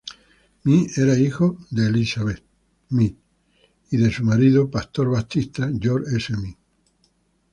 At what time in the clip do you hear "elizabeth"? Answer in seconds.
6.09-6.57